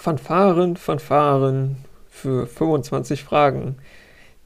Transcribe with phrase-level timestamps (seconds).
[0.00, 1.74] Fanfaren, Fanfaren
[2.08, 3.78] für 25 Fragen,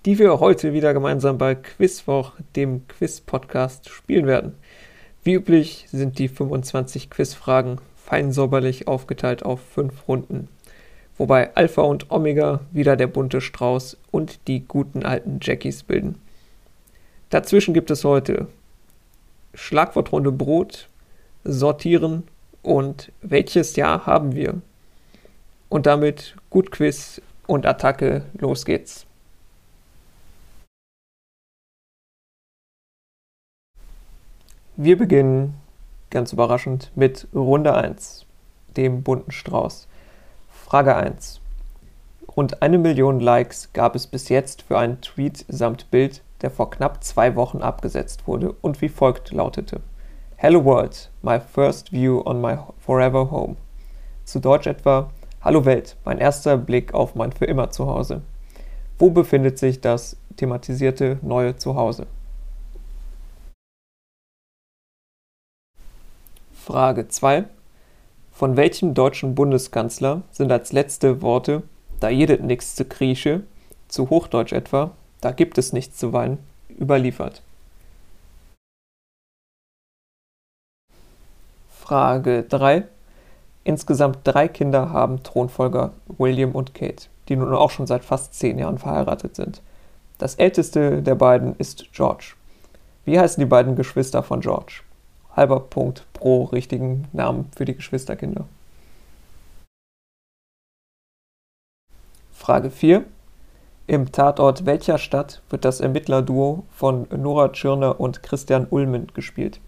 [0.06, 4.54] die wir heute wieder gemeinsam bei Quizwoch, dem Quiz-Podcast, spielen werden.
[5.22, 10.48] Wie üblich sind die 25 Quizfragen fein säuberlich aufgeteilt auf fünf Runden,
[11.18, 16.14] wobei Alpha und Omega wieder der bunte Strauß und die guten alten Jackies bilden.
[17.28, 18.46] Dazwischen gibt es heute
[19.52, 20.88] Schlagwortrunde Brot,
[21.44, 22.22] Sortieren
[22.62, 24.62] und welches Jahr haben wir?
[25.72, 29.06] Und damit gut Quiz und Attacke, los geht's.
[34.76, 35.54] Wir beginnen
[36.10, 38.26] ganz überraschend mit Runde 1,
[38.76, 39.88] dem bunten Strauß.
[40.50, 41.40] Frage 1.
[42.36, 46.68] Rund eine Million Likes gab es bis jetzt für einen Tweet samt Bild, der vor
[46.70, 49.80] knapp zwei Wochen abgesetzt wurde und wie folgt lautete.
[50.36, 53.56] Hello World, my first view on my forever home.
[54.26, 55.10] Zu Deutsch etwa
[55.44, 58.22] Hallo Welt, mein erster Blick auf mein für immer Zuhause.
[58.98, 62.06] Wo befindet sich das thematisierte neue Zuhause?
[66.52, 67.44] Frage 2.
[68.30, 71.64] Von welchem deutschen Bundeskanzler sind als letzte Worte
[71.98, 73.42] da jedet nix zu Grieche,
[73.86, 74.90] zu Hochdeutsch etwa,
[75.20, 77.42] da gibt es nichts zu weinen, überliefert?
[81.68, 82.88] Frage 3.
[83.64, 88.58] Insgesamt drei Kinder haben Thronfolger William und Kate, die nun auch schon seit fast zehn
[88.58, 89.62] Jahren verheiratet sind.
[90.18, 92.34] Das älteste der beiden ist George.
[93.04, 94.82] Wie heißen die beiden Geschwister von George?
[95.34, 98.46] Halber Punkt pro richtigen Namen für die Geschwisterkinder.
[102.32, 103.04] Frage 4.
[103.86, 109.60] Im Tatort welcher Stadt wird das Ermittlerduo von Nora Tschirner und Christian Ulmen gespielt?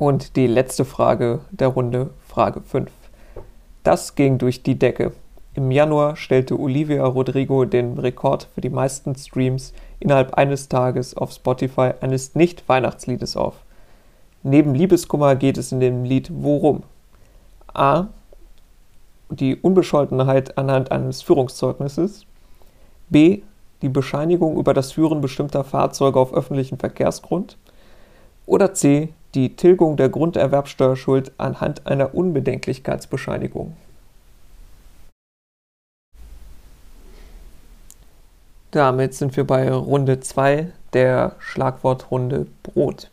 [0.00, 2.90] Und die letzte Frage der Runde, Frage 5.
[3.82, 5.12] Das ging durch die Decke.
[5.52, 11.32] Im Januar stellte Olivia Rodrigo den Rekord für die meisten Streams innerhalb eines Tages auf
[11.32, 13.56] Spotify eines Nicht-Weihnachtsliedes auf.
[14.42, 16.82] Neben Liebeskummer geht es in dem Lied worum?
[17.74, 18.06] A.
[19.28, 22.24] Die Unbescholtenheit anhand eines Führungszeugnisses.
[23.10, 23.42] B.
[23.82, 27.58] Die Bescheinigung über das Führen bestimmter Fahrzeuge auf öffentlichem Verkehrsgrund.
[28.46, 33.76] Oder C die Tilgung der Grunderwerbsteuerschuld anhand einer Unbedenklichkeitsbescheinigung.
[38.72, 43.10] Damit sind wir bei Runde 2 der Schlagwortrunde Brot.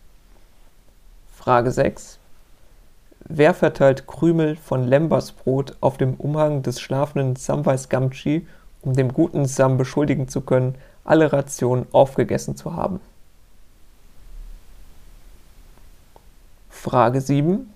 [1.35, 2.19] Frage 6.
[3.29, 8.45] Wer verteilt Krümel von Lembersbrot auf dem Umhang des schlafenden Samwise Gamgee,
[8.81, 12.99] um dem guten Sam beschuldigen zu können, alle Rationen aufgegessen zu haben?
[16.87, 17.69] Frage 7.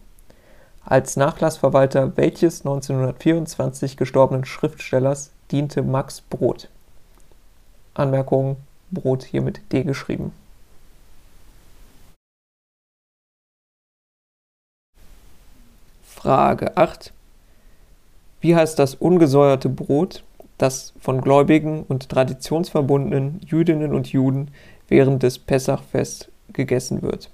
[0.86, 6.70] Als Nachlassverwalter welches 1924 gestorbenen Schriftstellers diente Max Brod?
[7.94, 8.56] Anmerkung:
[8.90, 10.32] Brot hier mit D geschrieben.
[16.02, 17.12] Frage 8.
[18.40, 20.24] Wie heißt das ungesäuerte Brot,
[20.58, 24.52] das von gläubigen und traditionsverbundenen Jüdinnen und Juden
[24.88, 27.30] während des Pessachfests gegessen wird?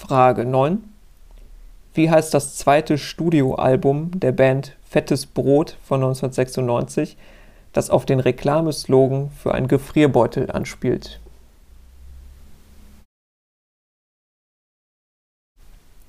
[0.00, 0.82] Frage 9.
[1.92, 7.18] Wie heißt das zweite Studioalbum der Band Fettes Brot von 1996,
[7.74, 11.20] das auf den Reklameslogan für ein Gefrierbeutel anspielt?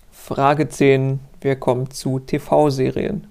[0.09, 1.19] Frage 10.
[1.41, 3.27] Wir kommen zu TV-Serien.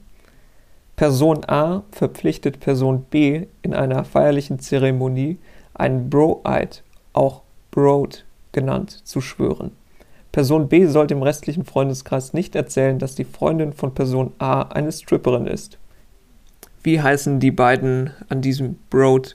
[0.94, 5.38] Person A verpflichtet Person B in einer feierlichen Zeremonie,
[5.72, 6.82] einen Bro-Eid,
[7.15, 7.41] auch
[7.71, 9.79] Broad genannt, zu schwören.
[10.32, 14.92] Person B soll dem restlichen Freundeskreis nicht erzählen, dass die Freundin von Person A eine
[14.92, 15.78] Stripperin ist.
[16.82, 19.34] Wie heißen die beiden an diesem Broad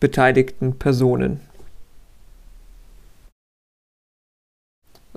[0.00, 1.40] beteiligten Personen?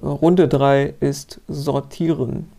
[0.02, 2.50] Runde 3 ist Sortieren.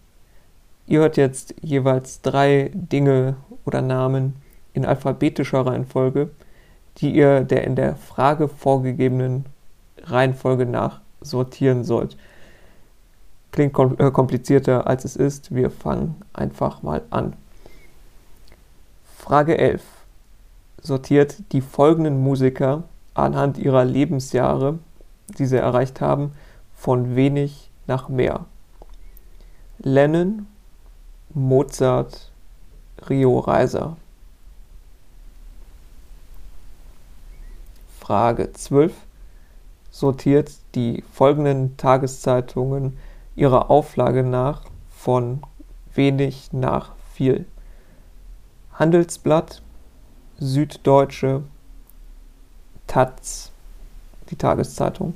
[0.86, 4.36] Ihr hört jetzt jeweils drei Dinge oder Namen
[4.72, 6.30] in alphabetischer Reihenfolge,
[6.98, 9.46] die ihr der in der Frage vorgegebenen
[10.02, 12.16] Reihenfolge nach sortieren sollt.
[13.52, 15.54] Klingt äh, komplizierter als es ist.
[15.54, 17.34] Wir fangen einfach mal an.
[19.16, 19.82] Frage 11.
[20.82, 22.82] Sortiert die folgenden Musiker
[23.14, 24.78] anhand ihrer Lebensjahre,
[25.38, 26.32] die sie erreicht haben,
[26.74, 28.44] von wenig nach mehr.
[29.78, 30.46] Lennon,
[31.32, 32.30] Mozart,
[33.08, 33.96] Rio Reiser.
[38.00, 38.92] Frage 12
[39.94, 42.98] sortiert die folgenden Tageszeitungen
[43.36, 45.40] ihrer Auflage nach von
[45.94, 47.46] wenig nach viel.
[48.72, 49.62] Handelsblatt,
[50.40, 51.44] Süddeutsche,
[52.88, 53.52] Taz,
[54.30, 55.14] die Tageszeitung.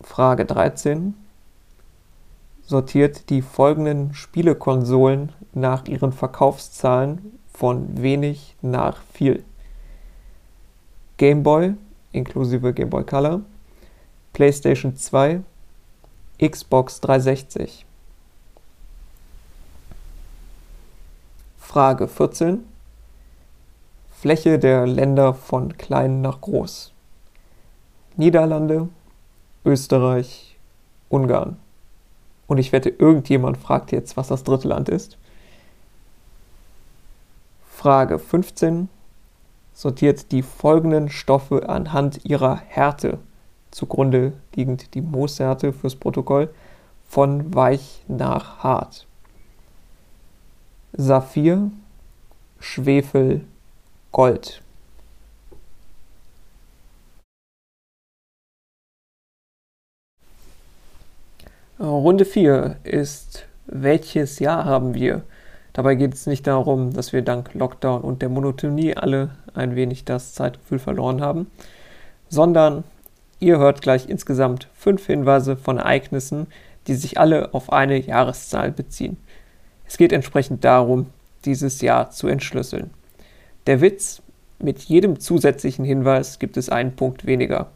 [0.00, 1.12] Frage 13.
[2.64, 9.44] Sortiert die folgenden Spielekonsolen nach ihren Verkaufszahlen von wenig nach viel.
[11.16, 11.74] Game Boy
[12.12, 13.42] inklusive Game Boy Color,
[14.32, 15.40] PlayStation 2,
[16.40, 17.84] Xbox 360.
[21.58, 22.64] Frage 14.
[24.10, 26.92] Fläche der Länder von klein nach groß.
[28.16, 28.88] Niederlande,
[29.64, 30.56] Österreich,
[31.08, 31.56] Ungarn.
[32.46, 35.16] Und ich wette, irgendjemand fragt jetzt, was das dritte Land ist.
[37.66, 38.88] Frage 15.
[39.74, 43.18] Sortiert die folgenden Stoffe anhand ihrer Härte
[43.72, 46.50] zugrunde liegend die Mooshärte fürs Protokoll,
[47.08, 49.06] von weich nach hart.
[50.92, 51.70] Saphir,
[52.60, 53.44] Schwefel,
[54.12, 54.62] Gold.
[61.80, 65.22] Runde 4 ist, welches Jahr haben wir?
[65.72, 70.04] Dabei geht es nicht darum, dass wir dank Lockdown und der Monotonie alle ein wenig
[70.04, 71.50] das Zeitgefühl verloren haben,
[72.28, 72.84] sondern
[73.42, 76.46] Ihr hört gleich insgesamt fünf Hinweise von Ereignissen,
[76.86, 79.16] die sich alle auf eine Jahreszahl beziehen.
[79.84, 81.06] Es geht entsprechend darum,
[81.44, 82.90] dieses Jahr zu entschlüsseln.
[83.66, 84.22] Der Witz,
[84.60, 87.72] mit jedem zusätzlichen Hinweis gibt es einen Punkt weniger.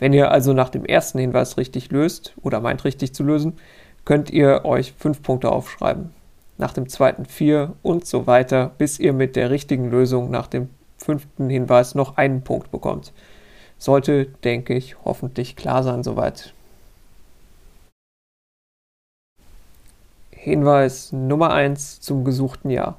[0.00, 3.60] Wenn ihr also nach dem ersten Hinweis richtig löst oder meint richtig zu lösen,
[4.04, 6.10] könnt ihr euch fünf Punkte aufschreiben.
[6.58, 10.68] Nach dem zweiten vier und so weiter, bis ihr mit der richtigen Lösung nach dem
[11.10, 13.12] fünften Hinweis noch einen Punkt bekommt.
[13.78, 16.54] Sollte, denke ich, hoffentlich klar sein soweit.
[20.30, 22.96] Hinweis Nummer 1 zum gesuchten Jahr.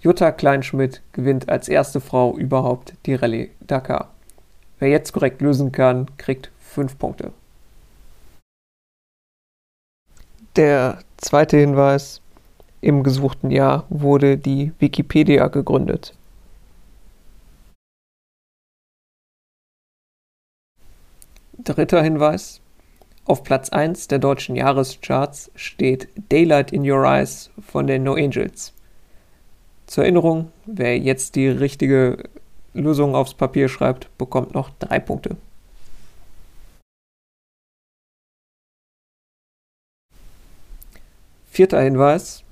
[0.00, 4.10] Jutta Kleinschmidt gewinnt als erste Frau überhaupt die Rallye Dakar.
[4.80, 7.32] Wer jetzt korrekt lösen kann, kriegt 5 Punkte.
[10.56, 12.20] Der zweite Hinweis.
[12.80, 16.14] Im gesuchten Jahr wurde die Wikipedia gegründet.
[21.64, 22.60] Dritter Hinweis.
[23.26, 28.72] Auf Platz 1 der deutschen Jahrescharts steht Daylight in Your Eyes von den No Angels.
[29.86, 32.24] Zur Erinnerung, wer jetzt die richtige
[32.72, 35.36] Lösung aufs Papier schreibt, bekommt noch drei Punkte.
[41.50, 42.42] Vierter Hinweis.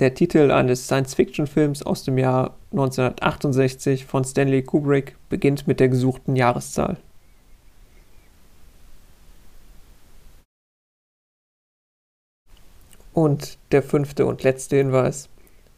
[0.00, 6.34] Der Titel eines Science-Fiction-Films aus dem Jahr 1968 von Stanley Kubrick beginnt mit der gesuchten
[6.34, 6.96] Jahreszahl.
[13.12, 15.28] Und der fünfte und letzte Hinweis.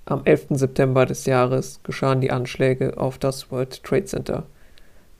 [0.04, 0.48] Am 11.
[0.50, 4.46] September des Jahres geschahen die Anschläge auf das World Trade Center.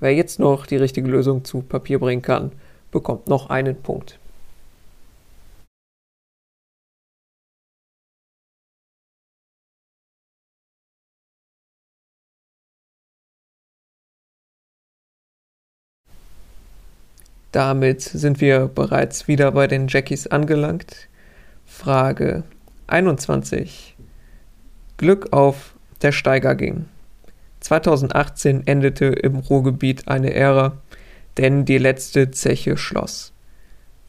[0.01, 2.53] Wer jetzt noch die richtige Lösung zu Papier bringen kann,
[2.91, 4.19] bekommt noch einen Punkt.
[17.53, 21.09] Damit sind wir bereits wieder bei den Jackies angelangt.
[21.75, 22.45] Frage
[22.87, 23.97] 21.
[24.99, 26.85] Glück auf der Steiger ging.
[27.59, 30.77] 2018 endete im Ruhrgebiet eine Ära,
[31.39, 33.33] denn die letzte Zeche schloss.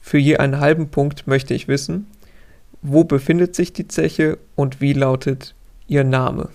[0.01, 2.05] Für je einen halben Punkt möchte ich wissen,
[2.83, 5.55] wo befindet sich die Zeche und wie lautet
[5.87, 6.49] ihr Name?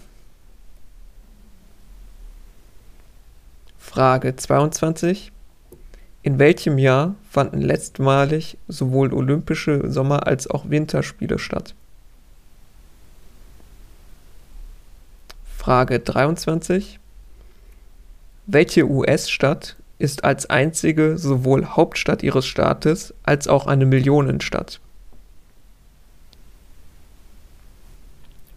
[3.78, 5.32] Frage 22.
[6.22, 11.75] In welchem Jahr fanden letztmalig sowohl Olympische Sommer- als auch Winterspiele statt?
[15.56, 16.98] Frage 23.
[18.46, 24.80] Welche US-Stadt ist als einzige sowohl Hauptstadt ihres Staates als auch eine Millionenstadt?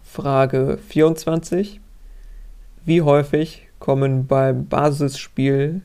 [0.04, 1.80] Frage 24.
[2.84, 5.82] Wie häufig kommen beim Basisspiel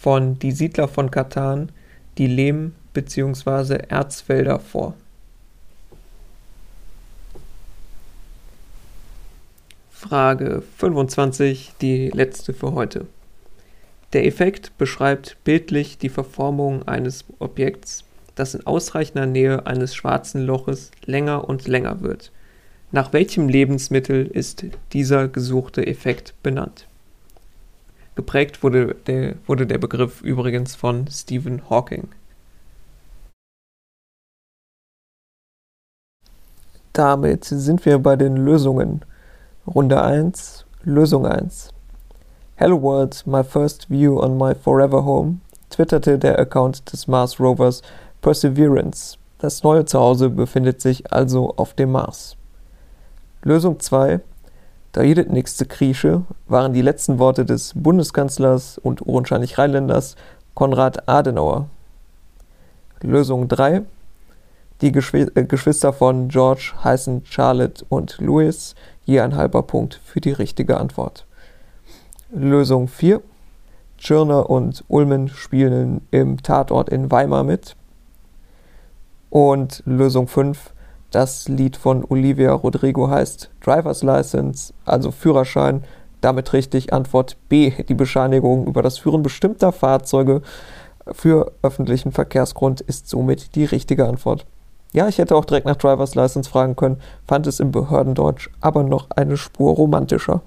[0.00, 1.70] von Die Siedler von Katan
[2.18, 3.78] die Lehm- bzw.
[3.88, 4.94] Erzfelder vor.
[9.90, 13.06] Frage 25, die letzte für heute.
[14.12, 18.04] Der Effekt beschreibt bildlich die Verformung eines Objekts,
[18.36, 22.30] das in ausreichender Nähe eines schwarzen Loches länger und länger wird.
[22.90, 26.87] Nach welchem Lebensmittel ist dieser gesuchte Effekt benannt?
[28.18, 32.08] Geprägt wurde der, wurde der Begriff übrigens von Stephen Hawking.
[36.92, 39.04] Damit sind wir bei den Lösungen.
[39.68, 41.72] Runde 1, Lösung 1.
[42.56, 45.38] Hello World, my first view on my forever home,
[45.70, 47.82] twitterte der Account des Mars Rovers
[48.20, 49.16] Perseverance.
[49.38, 52.36] Das neue Zuhause befindet sich also auf dem Mars.
[53.42, 54.18] Lösung 2.
[54.92, 60.16] Da jedet nächste Krische waren die letzten Worte des Bundeskanzlers und wahrscheinlich Rheinländers
[60.54, 61.68] Konrad Adenauer.
[63.02, 63.82] Lösung 3.
[64.80, 70.20] Die Geschw äh, Geschwister von George heißen Charlotte und Louis, je ein halber Punkt für
[70.20, 71.26] die richtige Antwort.
[72.30, 73.20] Lösung 4.
[73.98, 77.76] Tschirner und Ulmen spielen im Tatort in Weimar mit.
[79.30, 80.72] Und Lösung 5.
[81.10, 85.84] Das Lied von Olivia Rodrigo heißt Driver's License, also Führerschein.
[86.20, 87.70] Damit richtig Antwort B.
[87.84, 90.42] Die Bescheinigung über das Führen bestimmter Fahrzeuge
[91.10, 94.44] für öffentlichen Verkehrsgrund ist somit die richtige Antwort.
[94.92, 98.82] Ja, ich hätte auch direkt nach Driver's License fragen können, fand es im Behördendeutsch aber
[98.82, 100.42] noch eine Spur romantischer.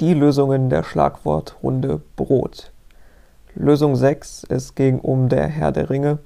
[0.00, 2.72] die Lösungen der Schlagwortrunde Brot.
[3.54, 4.46] Lösung 6.
[4.48, 6.18] Es ging um der Herr der Ringe.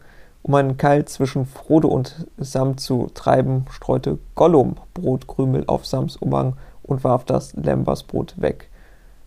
[0.42, 6.56] Um einen Keil zwischen Frodo und Sam zu treiben, streute Gollum Brotkrümel auf Sams Umhang
[6.82, 8.68] und warf das Lembersbrot weg.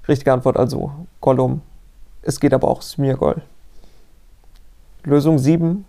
[0.07, 1.61] Richtige Antwort also Gollum.
[2.21, 3.41] Es geht aber auch Smirgol.
[5.03, 5.85] Lösung 7.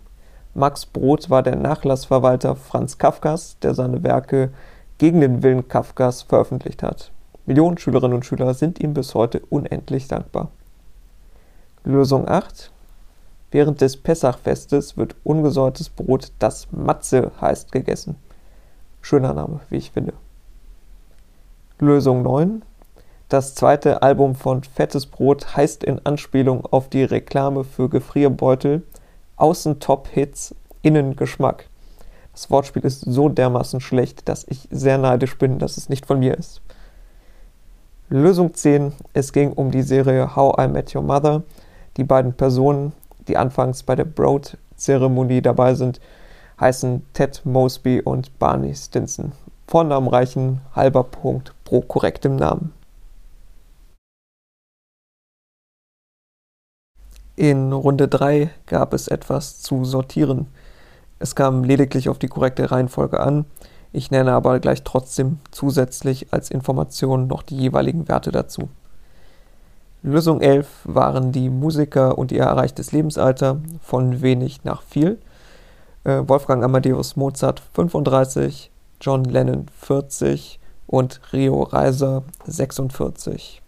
[0.55, 4.49] Max Brot war der Nachlassverwalter Franz Kafkas, der seine Werke
[4.97, 7.11] gegen den Willen Kafkas veröffentlicht hat.
[7.45, 10.49] Millionen Schülerinnen und Schüler sind ihm bis heute unendlich dankbar.
[11.89, 12.71] Lösung 8.
[13.51, 18.15] Während des Pessachfestes wird ungesäuertes Brot, das Matze heißt, gegessen.
[19.01, 20.13] Schöner Name, wie ich finde.
[21.79, 22.61] Lösung 9.
[23.27, 28.83] Das zweite Album von Fettes Brot heißt in Anspielung auf die Reklame für Gefrierbeutel
[29.37, 31.69] Außen Top-Hits, innen Geschmack.
[32.33, 36.19] Das Wortspiel ist so dermaßen schlecht, dass ich sehr neidisch bin, dass es nicht von
[36.19, 36.61] mir ist.
[38.09, 38.93] Lösung 10.
[39.13, 41.43] Es ging um die Serie How I Met Your Mother.
[41.99, 42.93] Die beiden Personen,
[43.27, 45.99] die anfangs bei der Broad-Zeremonie dabei sind,
[46.57, 49.33] heißen Ted Mosby und Barney Stinson.
[49.67, 52.71] Vornamen reichen halber Punkt pro korrektem Namen.
[57.35, 60.47] In Runde 3 gab es etwas zu sortieren.
[61.19, 63.43] Es kam lediglich auf die korrekte Reihenfolge an.
[63.91, 68.69] Ich nenne aber gleich trotzdem zusätzlich als Information noch die jeweiligen Werte dazu.
[70.01, 75.19] Lösung 11 waren die Musiker und ihr erreichtes Lebensalter von wenig nach viel.
[76.05, 83.61] Äh, Wolfgang Amadeus Mozart 35, John Lennon 40 und Rio Reiser 46.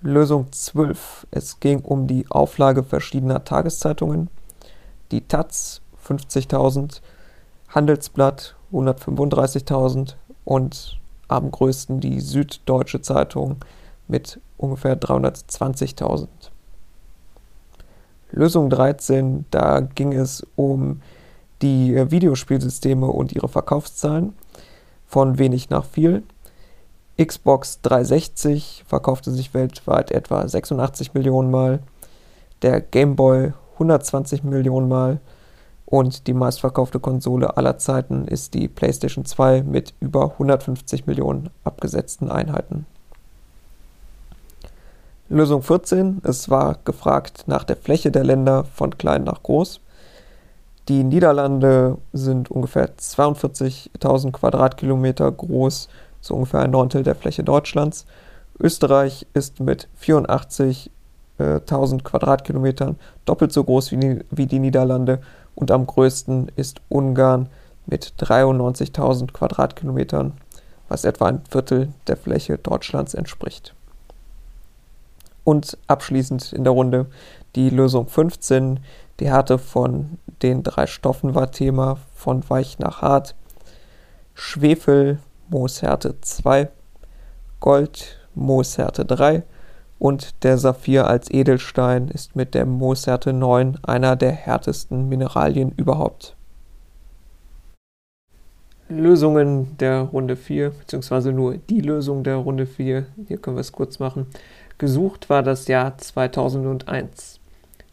[0.00, 1.28] Lösung 12.
[1.30, 4.30] Es ging um die Auflage verschiedener Tageszeitungen.
[5.12, 7.00] Die Taz 50.000,
[7.68, 10.98] Handelsblatt 135.000 und
[11.28, 13.58] am größten die Süddeutsche Zeitung
[14.08, 16.28] mit ungefähr 320.000.
[18.30, 21.02] Lösung 13, da ging es um
[21.60, 24.34] die Videospielsysteme und ihre Verkaufszahlen
[25.06, 26.22] von wenig nach viel.
[27.22, 31.80] Xbox 360 verkaufte sich weltweit etwa 86 Millionen Mal,
[32.62, 35.20] der Game Boy 120 Millionen Mal
[35.84, 42.30] und die meistverkaufte Konsole aller Zeiten ist die PlayStation 2 mit über 150 Millionen abgesetzten
[42.30, 42.86] Einheiten.
[45.28, 46.20] Lösung 14.
[46.24, 49.80] Es war gefragt nach der Fläche der Länder von klein nach groß.
[50.88, 55.88] Die Niederlande sind ungefähr 42.000 Quadratkilometer groß,
[56.20, 58.04] so ungefähr ein Neuntel der Fläche Deutschlands.
[58.60, 65.20] Österreich ist mit 84.000 Quadratkilometern doppelt so groß wie die, Niederlande
[65.54, 67.48] und am größten ist Ungarn
[67.86, 70.32] mit 93.000 Quadratkilometern,
[70.88, 73.74] was etwa ein Viertel der Fläche Deutschlands entspricht.
[75.44, 77.06] Und abschließend in der Runde
[77.54, 78.80] die Lösung 15.
[79.20, 83.34] Die Härte von den drei Stoffen war Thema von weich nach hart.
[84.34, 85.18] Schwefel,
[85.48, 86.70] Mooshärte 2,
[87.60, 89.42] Gold, Mooshärte 3
[89.98, 96.34] und der Saphir als Edelstein ist mit der Mooshärte 9 einer der härtesten Mineralien überhaupt.
[98.88, 103.72] Lösungen der Runde 4, beziehungsweise nur die Lösung der Runde 4, hier können wir es
[103.72, 104.26] kurz machen.
[104.82, 107.38] Gesucht war das Jahr 2001.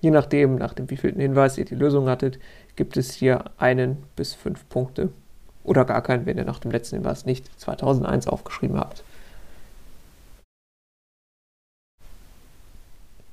[0.02, 2.40] Je nachdem, nach dem wievielten Hinweis ihr die Lösung hattet,
[2.76, 5.12] gibt es hier einen bis fünf Punkte.
[5.64, 9.04] Oder gar keinen, wenn ihr nach dem letzten Hinweis nicht 2001 aufgeschrieben habt.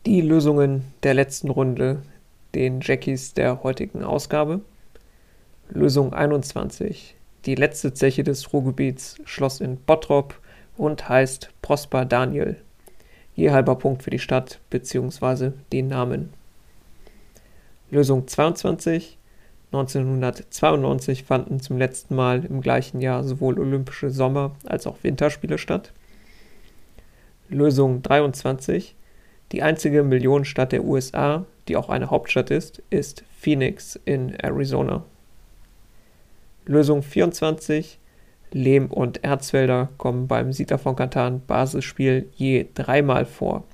[0.05, 2.03] Die Lösungen der letzten Runde,
[2.55, 4.61] den Jackies der heutigen Ausgabe.
[5.71, 7.15] Lösung 21.
[7.47, 10.39] Die letzte Zeche des Ruhrgebiets schloss in Bottrop
[10.77, 12.61] und heißt Prosper Daniel.
[13.37, 15.52] Je halber Punkt für die Stadt bzw.
[15.71, 16.33] den Namen.
[17.90, 19.19] Lösung 22.
[19.73, 25.93] 1992 fanden zum letzten Mal im gleichen Jahr sowohl Olympische Sommer- als auch Winterspiele statt.
[27.50, 28.97] Lösung 23.
[29.52, 35.05] Die einzige Millionenstadt der USA, die auch eine Hauptstadt ist, ist Phoenix in Arizona.
[36.64, 37.99] Lösung 24.
[38.53, 43.65] Lehm- und Erzfelder kommen beim Siedler von Katan Basisspiel je dreimal vor.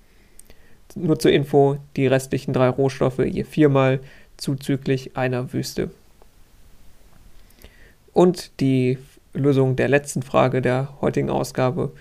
[0.94, 4.00] Nur zur Info, die restlichen drei Rohstoffe je viermal,
[4.36, 5.90] zuzüglich einer Wüste.
[8.12, 8.98] Und die
[9.34, 11.92] Lösung der letzten Frage der heutigen Ausgabe.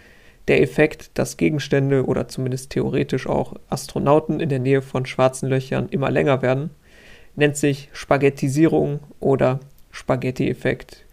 [0.48, 5.88] Der Effekt, dass Gegenstände oder zumindest theoretisch auch Astronauten in der Nähe von schwarzen Löchern
[5.90, 6.72] immer länger werden,
[7.36, 9.60] nennt sich Spaghettisierung oder
[9.92, 11.06] Spaghetti-Effekt.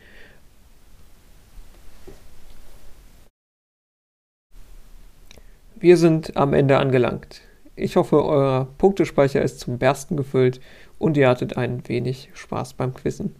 [5.80, 7.42] Wir sind am Ende angelangt.
[7.76, 10.60] Ich hoffe, euer Punktespeicher ist zum Bersten gefüllt
[10.98, 13.36] und ihr hattet ein wenig Spaß beim Quizzen.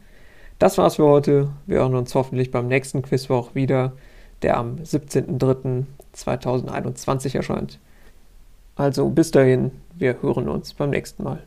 [0.61, 1.49] Das war's für heute.
[1.67, 3.95] Wir hören uns hoffentlich beim nächsten Quizwoch wieder,
[4.43, 7.81] der am 17.03.2021 erscheint.
[8.77, 11.43] Also bis dahin, wir hören uns beim nächsten Mal.